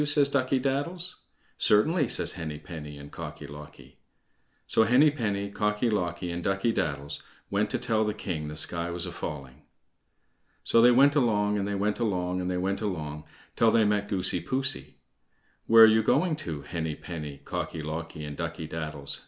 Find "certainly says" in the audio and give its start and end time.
1.59-2.31